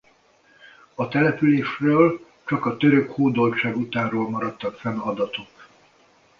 [0.95, 5.67] A településről csak a török hódoltság utánról maradtak fenn adatok.